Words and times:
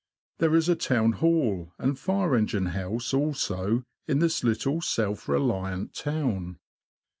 There 0.39 0.55
is 0.55 0.67
a 0.67 0.75
Town 0.75 1.11
Hall 1.11 1.73
and 1.77 1.95
fire 1.95 2.35
engine 2.35 2.65
house 2.73 3.13
also 3.13 3.83
in 4.07 4.17
this 4.17 4.43
little 4.43 4.81
self 4.81 5.29
reliant 5.29 5.93
town. 5.93 6.57